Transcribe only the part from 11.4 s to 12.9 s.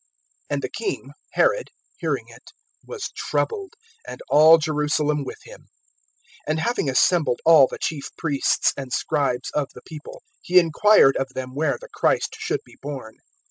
where the Christ should be